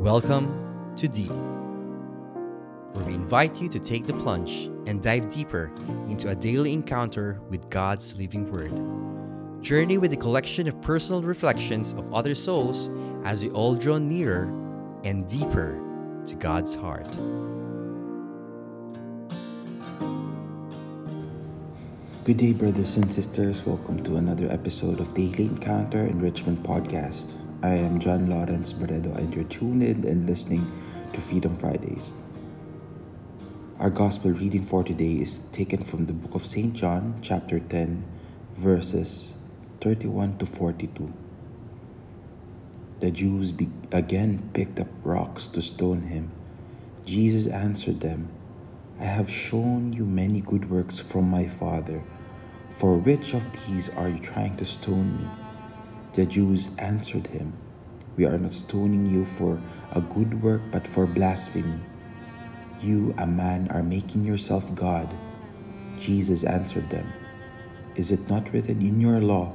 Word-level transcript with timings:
Welcome 0.00 0.94
to 0.96 1.06
Deep, 1.08 1.30
where 2.94 3.04
we 3.04 3.12
invite 3.12 3.60
you 3.60 3.68
to 3.68 3.78
take 3.78 4.06
the 4.06 4.14
plunge 4.14 4.70
and 4.86 5.02
dive 5.02 5.30
deeper 5.30 5.70
into 6.08 6.30
a 6.30 6.34
daily 6.34 6.72
encounter 6.72 7.38
with 7.50 7.68
God's 7.68 8.16
living 8.16 8.50
Word. 8.50 9.62
Journey 9.62 9.98
with 9.98 10.14
a 10.14 10.16
collection 10.16 10.66
of 10.68 10.80
personal 10.80 11.20
reflections 11.20 11.92
of 11.92 12.14
other 12.14 12.34
souls 12.34 12.88
as 13.26 13.42
we 13.42 13.50
all 13.50 13.74
draw 13.74 13.98
nearer 13.98 14.44
and 15.04 15.28
deeper 15.28 15.78
to 16.24 16.34
God's 16.34 16.74
heart. 16.74 17.10
Good 22.24 22.38
day, 22.38 22.54
brothers 22.54 22.96
and 22.96 23.12
sisters. 23.12 23.66
Welcome 23.66 24.02
to 24.04 24.16
another 24.16 24.50
episode 24.50 24.98
of 24.98 25.12
Daily 25.12 25.44
Encounter 25.44 26.06
Enrichment 26.06 26.62
Podcast. 26.62 27.34
I 27.62 27.74
am 27.74 28.00
John 28.00 28.30
Lawrence 28.30 28.72
Barredo, 28.72 29.12
and 29.12 29.34
you're 29.34 29.44
tuned 29.44 29.82
in 29.82 30.06
and 30.06 30.26
listening 30.26 30.72
to 31.12 31.20
Freedom 31.20 31.58
Fridays. 31.58 32.14
Our 33.78 33.90
gospel 33.90 34.30
reading 34.30 34.64
for 34.64 34.82
today 34.82 35.20
is 35.20 35.40
taken 35.52 35.84
from 35.84 36.06
the 36.06 36.14
book 36.14 36.34
of 36.34 36.46
St. 36.46 36.72
John, 36.72 37.18
chapter 37.20 37.60
10, 37.60 38.02
verses 38.56 39.34
31 39.82 40.38
to 40.38 40.46
42. 40.46 41.12
The 43.00 43.10
Jews 43.10 43.52
be- 43.52 43.68
again 43.92 44.48
picked 44.54 44.80
up 44.80 44.88
rocks 45.04 45.50
to 45.50 45.60
stone 45.60 46.04
him. 46.04 46.30
Jesus 47.04 47.46
answered 47.46 48.00
them, 48.00 48.30
I 48.98 49.04
have 49.04 49.28
shown 49.28 49.92
you 49.92 50.06
many 50.06 50.40
good 50.40 50.70
works 50.70 50.98
from 50.98 51.28
my 51.28 51.46
Father. 51.46 52.02
For 52.70 52.96
which 52.96 53.34
of 53.34 53.44
these 53.52 53.90
are 53.90 54.08
you 54.08 54.18
trying 54.20 54.56
to 54.56 54.64
stone 54.64 55.18
me? 55.18 55.49
The 56.12 56.26
Jews 56.26 56.70
answered 56.78 57.28
him, 57.28 57.52
We 58.16 58.24
are 58.24 58.36
not 58.36 58.52
stoning 58.52 59.06
you 59.06 59.24
for 59.24 59.62
a 59.92 60.00
good 60.00 60.42
work, 60.42 60.60
but 60.72 60.88
for 60.88 61.06
blasphemy. 61.06 61.80
You, 62.80 63.14
a 63.16 63.26
man, 63.26 63.68
are 63.70 63.82
making 63.82 64.24
yourself 64.24 64.74
God. 64.74 65.08
Jesus 66.00 66.42
answered 66.42 66.90
them, 66.90 67.12
Is 67.94 68.10
it 68.10 68.28
not 68.28 68.52
written 68.52 68.82
in 68.82 69.00
your 69.00 69.20
law, 69.20 69.54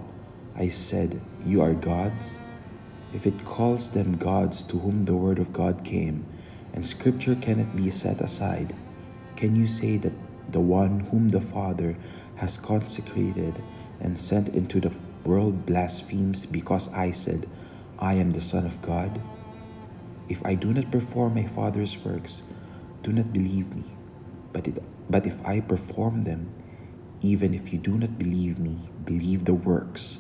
I 0.56 0.70
said, 0.70 1.20
You 1.46 1.62
are 1.62 1.74
gods? 1.74 2.38
If 3.14 3.28
it 3.28 3.44
calls 3.44 3.90
them 3.90 4.16
gods 4.16 4.64
to 4.64 4.80
whom 4.80 5.04
the 5.04 5.16
word 5.16 5.40
of 5.40 5.52
God 5.52 5.84
came, 5.84 6.26
and 6.74 6.86
scripture 6.86 7.36
cannot 7.36 7.76
be 7.76 7.90
set 7.90 8.22
aside, 8.22 8.74
can 9.36 9.56
you 9.58 9.68
say 9.68 9.98
that 9.98 10.14
the 10.50 10.62
one 10.62 11.02
whom 11.12 11.30
the 11.30 11.42
Father 11.42 11.98
has 12.36 12.58
consecrated 12.58 13.62
and 14.00 14.18
sent 14.18 14.56
into 14.56 14.80
the 14.80 14.92
world 15.26 15.66
blasphemes 15.66 16.46
because 16.46 16.94
I 16.94 17.12
said, 17.12 17.50
I 18.00 18.16
am 18.16 18.32
the 18.32 18.42
Son 18.42 18.66
of 18.66 18.82
God? 18.82 19.22
If 20.30 20.46
I 20.46 20.56
do 20.56 20.74
not 20.74 20.92
perform 20.92 21.36
my 21.36 21.46
Father's 21.46 21.98
works, 22.00 22.44
do 23.04 23.12
not 23.12 23.34
believe 23.34 23.76
me. 23.76 23.84
But, 24.54 24.68
it, 24.68 24.80
but 25.10 25.26
if 25.26 25.44
I 25.46 25.60
perform 25.60 26.24
them, 26.24 26.50
even 27.22 27.54
if 27.54 27.74
you 27.74 27.80
do 27.80 27.98
not 27.98 28.18
believe 28.18 28.60
me, 28.60 28.78
believe 29.04 29.46
the 29.46 29.54
works, 29.54 30.20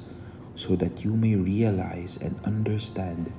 so 0.56 0.75
that 0.75 1.03
you 1.03 1.12
may 1.12 1.36
realize 1.36 2.17
and 2.17 2.40
understand 2.44 3.31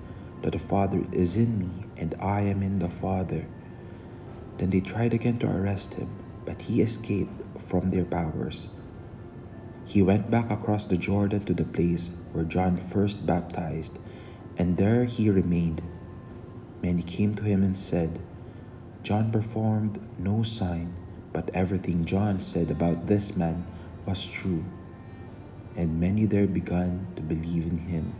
that 0.43 0.53
the 0.53 0.59
Father 0.59 1.05
is 1.13 1.37
in 1.37 1.59
me 1.59 1.87
and 1.97 2.15
I 2.21 2.43
am 2.43 2.63
in 2.63 2.79
the 2.79 2.91
Father. 2.91 3.47
Then 4.59 4.71
they 4.71 4.81
tried 4.81 5.15
again 5.15 5.39
to 5.39 5.51
arrest 5.51 5.95
him, 5.95 6.11
but 6.45 6.63
he 6.63 6.81
escaped 6.81 7.61
from 7.61 7.91
their 7.91 8.05
powers. 8.05 8.69
He 9.87 10.03
went 10.03 10.31
back 10.31 10.51
across 10.51 10.87
the 10.87 10.97
Jordan 10.97 11.45
to 11.45 11.55
the 11.55 11.65
place 11.65 12.11
where 12.33 12.45
John 12.45 12.77
first 12.77 13.25
baptized, 13.25 13.99
and 14.59 14.77
there 14.77 15.05
he 15.05 15.31
remained. 15.31 15.81
Many 16.83 17.03
came 17.03 17.37
to 17.37 17.45
him 17.45 17.63
and 17.63 17.79
said, 17.79 18.19
John 19.05 19.31
performed 19.31 20.01
no 20.19 20.43
sign, 20.43 20.93
but 21.33 21.51
everything 21.55 22.05
John 22.05 22.41
said 22.41 22.71
about 22.73 23.07
this 23.07 23.37
man 23.37 23.65
was 24.05 24.27
true. 24.27 24.65
And 25.77 26.01
many 26.01 26.27
there 26.27 26.49
began 26.49 27.07
to 27.15 27.23
believe 27.23 27.67
in 27.67 27.79
him. 27.79 28.13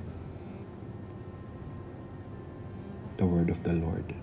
The 3.17 3.27
word 3.27 3.51
of 3.51 3.65
the 3.65 3.73
Lord. 3.73 4.15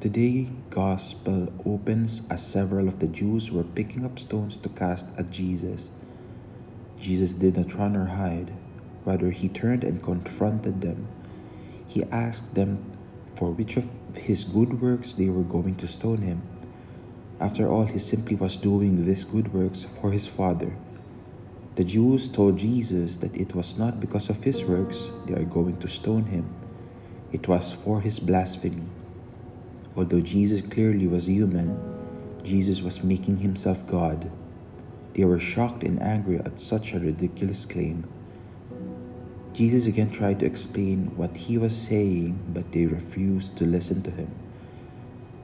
Today, 0.00 0.48
Gospel 0.70 1.52
opens 1.66 2.22
as 2.30 2.46
several 2.46 2.88
of 2.88 3.00
the 3.00 3.06
Jews 3.06 3.50
were 3.50 3.64
picking 3.64 4.06
up 4.06 4.18
stones 4.18 4.56
to 4.56 4.70
cast 4.70 5.06
at 5.18 5.30
Jesus. 5.30 5.90
Jesus 6.98 7.34
did 7.34 7.58
not 7.58 7.74
run 7.74 7.94
or 7.94 8.06
hide, 8.06 8.50
rather, 9.04 9.30
he 9.30 9.50
turned 9.50 9.84
and 9.84 10.02
confronted 10.02 10.80
them. 10.80 11.06
He 11.86 12.02
asked 12.04 12.54
them 12.54 12.82
for 13.36 13.50
which 13.50 13.76
of 13.76 13.90
his 14.14 14.44
good 14.44 14.80
works 14.80 15.12
they 15.12 15.28
were 15.28 15.42
going 15.42 15.74
to 15.76 15.86
stone 15.86 16.22
him. 16.22 16.40
After 17.38 17.68
all, 17.68 17.84
he 17.84 17.98
simply 17.98 18.36
was 18.36 18.56
doing 18.56 19.04
these 19.04 19.24
good 19.24 19.52
works 19.52 19.84
for 20.00 20.12
his 20.12 20.26
Father. 20.26 20.74
The 21.76 21.84
Jews 21.84 22.30
told 22.30 22.56
Jesus 22.56 23.18
that 23.18 23.36
it 23.36 23.54
was 23.54 23.76
not 23.76 24.00
because 24.00 24.30
of 24.30 24.42
his 24.44 24.64
works 24.64 25.10
they 25.26 25.34
are 25.34 25.44
going 25.44 25.76
to 25.76 25.88
stone 25.88 26.24
him, 26.24 26.48
it 27.32 27.46
was 27.48 27.70
for 27.70 28.00
his 28.00 28.18
blasphemy. 28.18 28.86
Although 29.96 30.20
Jesus 30.20 30.60
clearly 30.60 31.06
was 31.06 31.28
human, 31.28 31.78
Jesus 32.44 32.80
was 32.80 33.04
making 33.04 33.38
himself 33.38 33.86
God. 33.86 34.30
They 35.14 35.24
were 35.24 35.40
shocked 35.40 35.82
and 35.82 36.00
angry 36.00 36.38
at 36.38 36.60
such 36.60 36.92
a 36.92 37.00
ridiculous 37.00 37.64
claim. 37.66 38.08
Jesus 39.52 39.86
again 39.86 40.10
tried 40.10 40.38
to 40.40 40.46
explain 40.46 41.16
what 41.16 41.36
he 41.36 41.58
was 41.58 41.76
saying, 41.76 42.38
but 42.54 42.70
they 42.72 42.86
refused 42.86 43.56
to 43.56 43.64
listen 43.64 44.02
to 44.02 44.10
him. 44.10 44.30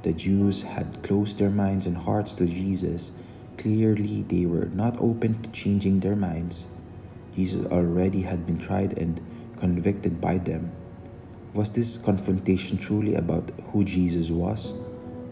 The 0.03 0.13
Jews 0.13 0.63
had 0.63 1.03
closed 1.03 1.39
their 1.39 1.51
minds 1.51 1.87
and 1.87 1.97
hearts 1.97 2.35
to 2.35 2.47
Jesus. 2.47 3.11
Clearly, 3.59 4.23
they 4.23 4.47
were 4.47 4.67
not 4.67 4.97
open 5.01 5.43
to 5.43 5.51
changing 5.51 6.01
their 6.01 6.15
minds. 6.15 6.67
Jesus 7.35 7.67
already 7.67 8.23
had 8.23 8.47
been 8.47 8.59
tried 8.59 8.97
and 8.97 9.21
convicted 9.59 10.21
by 10.21 10.39
them. 10.39 10.71
Was 11.57 11.71
this 11.71 11.97
confrontation 11.97 12.77
truly 12.77 13.15
about 13.15 13.51
who 13.73 13.83
Jesus 13.83 14.29
was? 14.29 14.75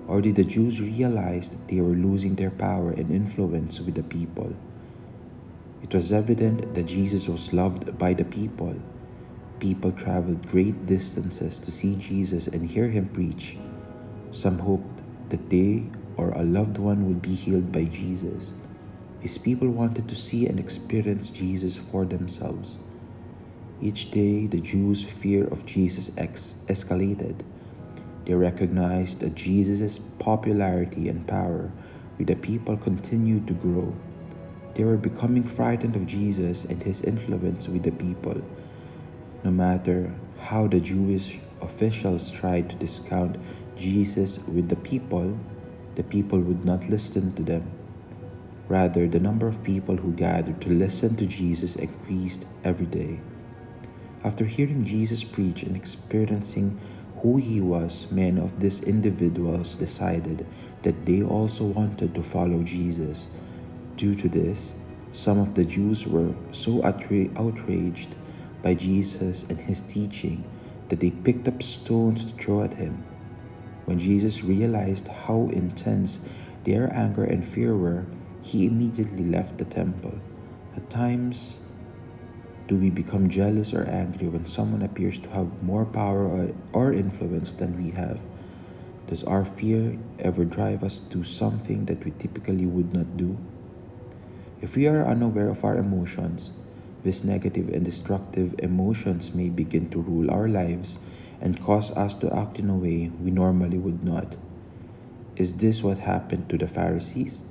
Or 0.08 0.22
did 0.22 0.36
the 0.36 0.44
Jews 0.44 0.80
realize 0.80 1.50
that 1.50 1.68
they 1.68 1.82
were 1.82 1.92
losing 1.92 2.34
their 2.34 2.50
power 2.50 2.92
and 2.92 3.10
influence 3.10 3.78
with 3.78 3.94
the 3.96 4.04
people? 4.04 4.56
It 5.82 5.92
was 5.92 6.14
evident 6.14 6.74
that 6.74 6.84
Jesus 6.84 7.28
was 7.28 7.52
loved 7.52 7.98
by 7.98 8.14
the 8.14 8.24
people. 8.24 8.74
People 9.60 9.92
traveled 9.92 10.48
great 10.48 10.86
distances 10.86 11.58
to 11.58 11.70
see 11.70 11.94
Jesus 11.96 12.46
and 12.46 12.64
hear 12.64 12.88
him 12.88 13.10
preach. 13.10 13.58
Some 14.30 14.58
hoped 14.58 15.02
that 15.28 15.50
they 15.50 15.84
or 16.16 16.30
a 16.30 16.42
loved 16.42 16.78
one 16.78 17.06
would 17.06 17.20
be 17.20 17.34
healed 17.34 17.70
by 17.70 17.84
Jesus. 17.84 18.54
These 19.20 19.36
people 19.36 19.68
wanted 19.68 20.08
to 20.08 20.14
see 20.14 20.46
and 20.46 20.58
experience 20.58 21.28
Jesus 21.28 21.76
for 21.76 22.06
themselves. 22.06 22.78
Each 23.80 24.10
day, 24.10 24.46
the 24.46 24.60
Jews' 24.60 25.04
fear 25.04 25.46
of 25.48 25.66
Jesus 25.66 26.10
ex- 26.16 26.56
escalated. 26.68 27.36
They 28.24 28.34
recognized 28.34 29.20
that 29.20 29.34
Jesus' 29.34 29.98
popularity 30.18 31.08
and 31.08 31.26
power 31.26 31.70
with 32.16 32.28
the 32.28 32.36
people 32.36 32.76
continued 32.76 33.46
to 33.48 33.54
grow. 33.54 33.94
They 34.74 34.84
were 34.84 34.96
becoming 34.96 35.44
frightened 35.44 35.96
of 35.96 36.06
Jesus 36.06 36.64
and 36.64 36.82
his 36.82 37.02
influence 37.02 37.68
with 37.68 37.82
the 37.82 37.92
people. 37.92 38.40
No 39.42 39.50
matter 39.50 40.12
how 40.40 40.66
the 40.66 40.80
Jewish 40.80 41.38
officials 41.60 42.30
tried 42.30 42.70
to 42.70 42.76
discount 42.76 43.36
Jesus 43.76 44.38
with 44.46 44.68
the 44.68 44.76
people, 44.76 45.38
the 45.96 46.02
people 46.02 46.40
would 46.40 46.64
not 46.64 46.88
listen 46.88 47.34
to 47.34 47.42
them. 47.42 47.70
Rather, 48.68 49.06
the 49.06 49.20
number 49.20 49.46
of 49.46 49.62
people 49.62 49.96
who 49.96 50.12
gathered 50.12 50.60
to 50.62 50.70
listen 50.70 51.16
to 51.16 51.26
Jesus 51.26 51.76
increased 51.76 52.46
every 52.64 52.86
day. 52.86 53.20
After 54.24 54.46
hearing 54.46 54.86
Jesus 54.86 55.22
preach 55.22 55.64
and 55.64 55.76
experiencing 55.76 56.80
who 57.20 57.36
he 57.36 57.60
was, 57.60 58.06
many 58.10 58.40
of 58.40 58.58
these 58.58 58.82
individuals 58.82 59.76
decided 59.76 60.46
that 60.82 61.04
they 61.04 61.22
also 61.22 61.64
wanted 61.64 62.14
to 62.14 62.22
follow 62.22 62.62
Jesus. 62.62 63.26
Due 63.96 64.14
to 64.14 64.28
this, 64.30 64.72
some 65.12 65.38
of 65.38 65.54
the 65.54 65.64
Jews 65.64 66.06
were 66.06 66.34
so 66.52 66.80
outra- 66.80 67.30
outraged 67.38 68.16
by 68.62 68.74
Jesus 68.74 69.44
and 69.50 69.60
his 69.60 69.82
teaching 69.82 70.42
that 70.88 71.00
they 71.00 71.10
picked 71.10 71.46
up 71.46 71.62
stones 71.62 72.24
to 72.24 72.42
throw 72.42 72.62
at 72.62 72.74
him. 72.74 73.04
When 73.84 73.98
Jesus 73.98 74.42
realized 74.42 75.08
how 75.08 75.50
intense 75.52 76.18
their 76.64 76.90
anger 76.94 77.24
and 77.24 77.46
fear 77.46 77.76
were, 77.76 78.06
he 78.40 78.64
immediately 78.64 79.24
left 79.24 79.58
the 79.58 79.66
temple. 79.66 80.18
At 80.76 80.88
times, 80.88 81.58
do 82.66 82.76
we 82.76 82.90
become 82.90 83.28
jealous 83.28 83.74
or 83.74 83.84
angry 83.84 84.28
when 84.28 84.46
someone 84.46 84.82
appears 84.82 85.18
to 85.18 85.28
have 85.30 85.62
more 85.62 85.84
power 85.84 86.52
or, 86.72 86.92
influence 86.92 87.52
than 87.54 87.76
we 87.82 87.90
have? 87.90 88.20
Does 89.06 89.24
our 89.24 89.44
fear 89.44 89.98
ever 90.18 90.44
drive 90.44 90.82
us 90.82 90.98
to 91.10 91.24
something 91.24 91.84
that 91.86 92.04
we 92.04 92.12
typically 92.12 92.64
would 92.64 92.94
not 92.94 93.16
do? 93.16 93.36
If 94.62 94.76
we 94.76 94.88
are 94.88 95.04
unaware 95.04 95.50
of 95.50 95.62
our 95.62 95.76
emotions, 95.76 96.52
These 97.04 97.22
negative 97.22 97.68
and 97.68 97.84
destructive 97.84 98.54
emotions 98.60 99.34
may 99.34 99.50
begin 99.50 99.90
to 99.90 100.00
rule 100.00 100.30
our 100.30 100.48
lives 100.48 100.98
and 101.38 101.60
cause 101.62 101.90
us 101.90 102.14
to 102.16 102.34
act 102.34 102.58
in 102.58 102.70
a 102.70 102.74
way 102.74 103.12
we 103.20 103.30
normally 103.30 103.76
would 103.76 104.02
not. 104.02 104.38
Is 105.36 105.56
this 105.56 105.82
what 105.82 105.98
happened 105.98 106.48
to 106.48 106.56
the 106.56 106.66
Pharisees? 106.66 107.42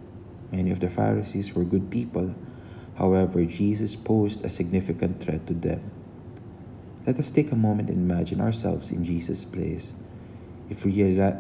Many 0.52 0.72
of 0.72 0.80
the 0.80 0.90
Pharisees 0.90 1.54
were 1.54 1.64
good 1.64 1.92
people. 1.92 2.34
However, 2.96 3.46
Jesus 3.46 3.96
posed 3.96 4.46
a 4.46 4.50
significant 4.50 5.20
threat 5.20 5.48
to 5.48 5.54
them. 5.54 5.92
Let 7.06 7.20
us 7.20 7.32
take 7.32 7.52
a 7.52 7.56
moment 7.56 7.90
and 7.90 7.98
imagine 7.98 8.40
ourselves 8.40 8.92
in 8.92 9.04
Jesus' 9.04 9.44
place. 9.46 9.94
If 10.70 10.86
we 10.86 10.92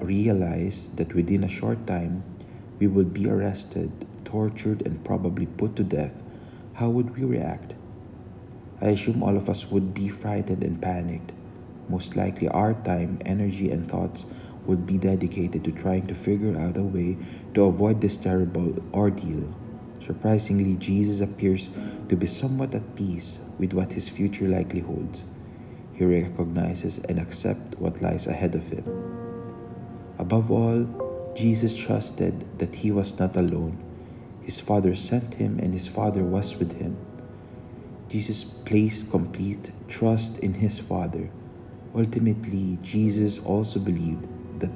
realize 0.02 0.90
that 0.96 1.14
within 1.14 1.44
a 1.44 1.50
short 1.50 1.88
time 1.88 2.24
we 2.80 2.88
would 2.88 3.14
be 3.14 3.30
arrested, 3.30 3.92
tortured, 4.26 4.86
and 4.86 5.04
probably 5.06 5.46
put 5.46 5.76
to 5.78 5.84
death, 5.84 6.14
how 6.74 6.90
would 6.90 7.16
we 7.16 7.24
react? 7.24 7.76
I 8.82 8.88
assume 8.88 9.24
all 9.24 9.38
of 9.38 9.50
us 9.50 9.70
would 9.72 9.94
be 9.94 10.10
frightened 10.10 10.64
and 10.64 10.82
panicked. 10.82 11.32
Most 11.88 12.16
likely, 12.16 12.50
our 12.50 12.74
time, 12.74 13.20
energy, 13.26 13.72
and 13.72 13.90
thoughts 13.90 14.26
would 14.66 14.86
be 14.86 14.98
dedicated 14.98 15.64
to 15.64 15.72
trying 15.72 16.08
to 16.08 16.14
figure 16.14 16.58
out 16.58 16.78
a 16.78 16.84
way 16.84 17.18
to 17.54 17.66
avoid 17.66 18.02
this 18.02 18.18
terrible 18.18 18.76
ordeal. 18.94 19.54
Surprisingly, 20.06 20.76
Jesus 20.76 21.22
appears 21.22 21.70
to 22.10 22.16
be 22.16 22.26
somewhat 22.26 22.76
at 22.76 22.96
peace 22.96 23.40
with 23.58 23.74
what 23.74 23.94
his 23.94 24.10
future 24.10 24.48
likely 24.48 24.82
holds. 24.82 25.24
He 25.94 26.04
recognizes 26.04 26.98
and 27.08 27.20
accepts 27.20 27.78
what 27.78 28.02
lies 28.02 28.28
ahead 28.28 28.56
of 28.56 28.68
him. 28.68 28.84
Above 30.20 30.52
all, 30.52 31.34
Jesus 31.36 31.74
trusted 31.74 32.60
that 32.60 32.76
he 32.76 32.92
was 32.92 33.18
not 33.18 33.38
alone. 33.38 33.78
His 34.42 34.60
Father 34.60 34.96
sent 34.96 35.36
him, 35.36 35.60
and 35.60 35.74
his 35.74 35.88
Father 35.88 36.24
was 36.24 36.58
with 36.58 36.74
him. 36.80 36.98
Jesus 38.10 38.44
placed 38.44 39.10
complete 39.10 39.72
trust 39.88 40.40
in 40.40 40.56
his 40.56 40.80
Father. 40.80 41.30
Ultimately, 41.96 42.78
Jesus 42.82 43.40
also 43.40 43.80
believed 43.80 44.28
that 44.60 44.74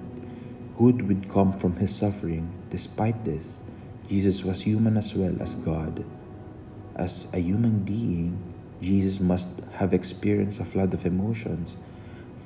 good 0.77 1.07
would 1.07 1.29
come 1.29 1.51
from 1.51 1.75
his 1.75 1.93
suffering. 1.93 2.53
Despite 2.69 3.25
this, 3.25 3.59
Jesus 4.09 4.43
was 4.43 4.61
human 4.61 4.97
as 4.97 5.13
well 5.13 5.35
as 5.41 5.55
God. 5.55 6.05
As 6.95 7.27
a 7.33 7.39
human 7.39 7.79
being, 7.79 8.41
Jesus 8.81 9.19
must 9.19 9.49
have 9.73 9.93
experienced 9.93 10.59
a 10.59 10.65
flood 10.65 10.93
of 10.93 11.05
emotions 11.05 11.77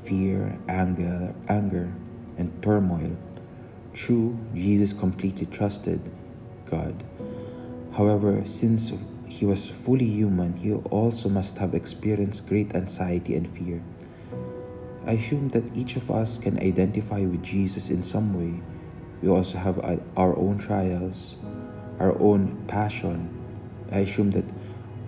fear, 0.04 0.58
anger, 0.68 1.34
anger, 1.48 1.94
and 2.38 2.52
turmoil. 2.64 3.16
True, 3.94 4.38
Jesus 4.56 4.94
completely 4.94 5.46
trusted 5.46 6.02
God. 6.70 7.04
However, 7.94 8.42
since 8.46 8.92
he 9.28 9.46
was 9.46 9.68
fully 9.68 10.06
human, 10.06 10.54
he 10.54 10.74
also 10.74 11.30
must 11.30 11.58
have 11.60 11.76
experienced 11.76 12.48
great 12.50 12.76
anxiety 12.76 13.36
and 13.36 13.48
fear. 13.56 13.84
I 15.06 15.14
assume 15.14 15.50
that 15.50 15.76
each 15.76 15.96
of 15.96 16.10
us 16.10 16.38
can 16.38 16.58
identify 16.60 17.22
with 17.22 17.44
Jesus 17.44 17.90
in 17.90 18.02
some 18.02 18.34
way. 18.34 18.62
We 19.22 19.30
also 19.30 19.58
have 19.58 19.80
our 20.18 20.38
own 20.38 20.58
trials, 20.58 21.38
our 22.02 22.18
own 22.20 22.58
passion. 22.66 23.30
I 23.92 24.00
assume 24.00 24.32
that 24.32 24.46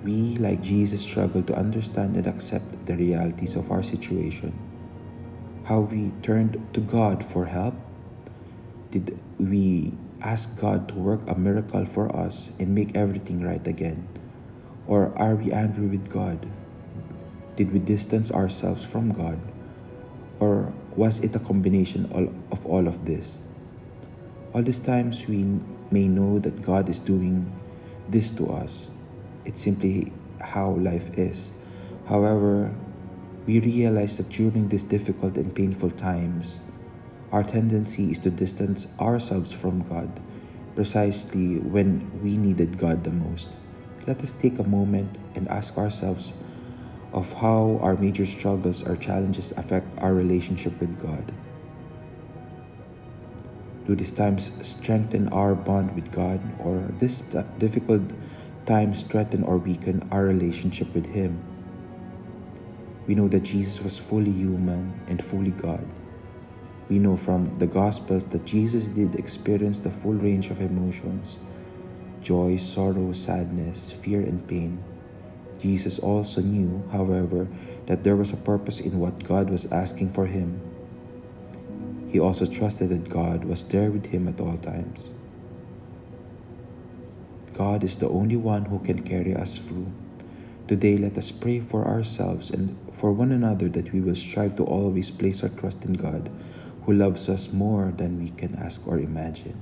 we, 0.03 0.37
like 0.37 0.61
Jesus, 0.61 1.01
struggle 1.01 1.41
to 1.41 1.55
understand 1.57 2.15
and 2.15 2.27
accept 2.27 2.85
the 2.85 2.95
realities 2.95 3.55
of 3.55 3.71
our 3.71 3.81
situation. 3.81 4.53
How 5.63 5.79
we 5.81 6.11
turned 6.21 6.61
to 6.73 6.81
God 6.81 7.25
for 7.25 7.45
help? 7.45 7.73
Did 8.91 9.17
we 9.39 9.93
ask 10.21 10.59
God 10.59 10.87
to 10.89 10.93
work 10.93 11.21
a 11.25 11.33
miracle 11.33 11.85
for 11.85 12.13
us 12.15 12.51
and 12.59 12.75
make 12.75 12.95
everything 12.95 13.41
right 13.41 13.65
again? 13.65 14.07
Or 14.85 15.17
are 15.17 15.35
we 15.35 15.51
angry 15.51 15.87
with 15.87 16.11
God? 16.11 16.45
Did 17.55 17.73
we 17.73 17.79
distance 17.79 18.31
ourselves 18.31 18.85
from 18.85 19.13
God? 19.13 19.39
Or 20.39 20.73
was 20.95 21.21
it 21.21 21.33
a 21.33 21.39
combination 21.39 22.05
of 22.51 22.65
all 22.65 22.87
of 22.87 23.05
this? 23.05 23.41
All 24.53 24.61
these 24.61 24.79
times 24.79 25.25
we 25.27 25.43
may 25.89 26.07
know 26.07 26.37
that 26.37 26.61
God 26.61 26.87
is 26.87 26.99
doing 26.99 27.51
this 28.07 28.31
to 28.33 28.51
us. 28.51 28.91
It's 29.45 29.61
simply 29.61 30.13
how 30.39 30.71
life 30.71 31.17
is. 31.17 31.51
However, 32.07 32.71
we 33.47 33.59
realize 33.59 34.17
that 34.17 34.29
during 34.29 34.69
these 34.69 34.83
difficult 34.83 35.37
and 35.37 35.55
painful 35.55 35.89
times, 35.91 36.61
our 37.31 37.43
tendency 37.43 38.11
is 38.11 38.19
to 38.19 38.29
distance 38.29 38.87
ourselves 38.99 39.51
from 39.51 39.81
God 39.89 40.21
precisely 40.75 41.57
when 41.57 42.09
we 42.21 42.37
needed 42.37 42.77
God 42.77 43.03
the 43.03 43.11
most. 43.11 43.57
Let 44.05 44.21
us 44.21 44.33
take 44.33 44.59
a 44.59 44.63
moment 44.63 45.17
and 45.33 45.47
ask 45.47 45.77
ourselves 45.79 46.33
of 47.11 47.33
how 47.33 47.79
our 47.81 47.95
major 47.95 48.25
struggles 48.25 48.83
or 48.83 48.97
challenges 48.97 49.51
affect 49.57 49.87
our 49.99 50.13
relationship 50.13 50.79
with 50.79 50.99
God. 51.01 51.31
Do 53.85 53.95
these 53.95 54.13
times 54.13 54.51
strengthen 54.61 55.27
our 55.29 55.55
bond 55.55 55.93
with 55.95 56.11
God, 56.11 56.39
or 56.59 56.87
this 56.99 57.21
difficult 57.59 58.01
times 58.65 58.99
strengthen 58.99 59.43
or 59.43 59.57
weaken 59.57 60.07
our 60.11 60.23
relationship 60.23 60.93
with 60.95 61.05
Him? 61.05 61.43
We 63.07 63.15
know 63.15 63.27
that 63.27 63.43
Jesus 63.43 63.83
was 63.83 63.97
fully 63.97 64.31
human 64.31 64.93
and 65.07 65.21
fully 65.23 65.51
God. 65.51 65.85
We 66.87 66.99
know 66.99 67.17
from 67.17 67.57
the 67.59 67.67
Gospels 67.67 68.25
that 68.25 68.45
Jesus 68.45 68.87
did 68.87 69.15
experience 69.15 69.79
the 69.79 69.91
full 69.91 70.13
range 70.13 70.49
of 70.49 70.61
emotions 70.61 71.37
joy, 72.21 72.55
sorrow, 72.55 73.11
sadness, 73.11 73.91
fear, 73.91 74.21
and 74.21 74.47
pain. 74.47 74.81
Jesus 75.59 75.99
also 75.99 76.39
knew, 76.39 76.81
however, 76.91 77.47
that 77.85 78.03
there 78.03 78.15
was 78.15 78.31
a 78.31 78.37
purpose 78.37 78.79
in 78.79 78.97
what 78.99 79.23
God 79.23 79.49
was 79.49 79.65
asking 79.67 80.13
for 80.13 80.25
him. 80.25 80.61
He 82.13 82.19
also 82.19 82.45
trusted 82.45 82.89
that 82.89 83.09
God 83.09 83.43
was 83.43 83.65
there 83.65 83.89
with 83.89 84.05
him 84.05 84.27
at 84.27 84.39
all 84.39 84.55
times. 84.57 85.11
God 87.53 87.83
is 87.83 87.97
the 87.97 88.07
only 88.07 88.35
one 88.35 88.65
who 88.65 88.77
can 88.77 89.01
carry 89.01 89.35
us 89.35 89.57
through. 89.57 89.91
Today, 90.67 90.95
let 90.95 91.17
us 91.17 91.31
pray 91.31 91.59
for 91.59 91.87
ourselves 91.87 92.51
and 92.51 92.77
for 92.93 93.11
one 93.11 93.31
another 93.31 93.67
that 93.69 93.91
we 93.91 93.99
will 93.99 94.13
strive 94.13 94.55
to 94.57 94.63
always 94.63 95.09
place 95.09 95.41
our 95.41 95.49
trust 95.49 95.85
in 95.85 95.93
God 95.93 96.29
who 96.85 96.93
loves 96.93 97.27
us 97.29 97.51
more 97.51 97.91
than 97.97 98.21
we 98.21 98.29
can 98.29 98.55
ask 98.55 98.87
or 98.87 98.99
imagine. 98.99 99.59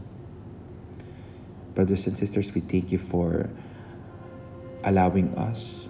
Brothers 1.74 2.06
and 2.06 2.18
sisters, 2.18 2.54
we 2.54 2.60
thank 2.60 2.92
you 2.92 2.98
for 2.98 3.50
allowing 4.84 5.34
us 5.38 5.90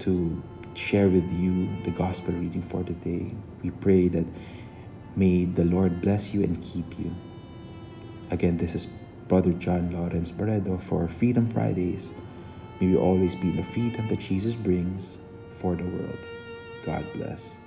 to 0.00 0.42
share 0.72 1.10
with 1.10 1.30
you 1.32 1.68
the 1.84 1.90
gospel 1.90 2.32
reading 2.32 2.62
for 2.62 2.82
the 2.82 2.94
day. 2.94 3.34
We 3.62 3.70
pray 3.70 4.08
that 4.08 4.24
may 5.16 5.44
the 5.44 5.64
Lord 5.64 6.00
bless 6.00 6.32
you 6.32 6.42
and 6.42 6.62
keep 6.62 6.98
you. 6.98 7.14
Again, 8.30 8.56
this 8.56 8.74
is 8.74 8.86
Brother 9.28 9.52
John 9.52 9.90
Lawrence 9.90 10.30
Barredo 10.30 10.78
for 10.78 11.06
Freedom 11.08 11.48
Fridays. 11.48 12.12
May 12.80 12.88
we 12.88 12.96
always 12.96 13.34
be 13.34 13.50
in 13.50 13.56
the 13.56 13.62
freedom 13.62 14.08
that 14.08 14.20
Jesus 14.20 14.54
brings 14.54 15.18
for 15.52 15.76
the 15.76 15.84
world. 15.84 16.18
God 16.84 17.04
bless. 17.12 17.58